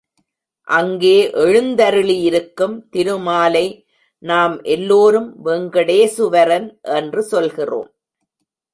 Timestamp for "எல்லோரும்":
4.61-5.45